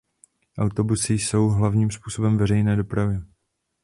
[0.57, 3.19] Autobusy jsou hlavním způsobem veřejné dopravy.